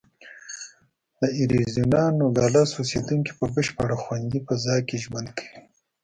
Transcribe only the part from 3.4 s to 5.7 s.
بشپړه خوندي فضا کې ژوند کوي.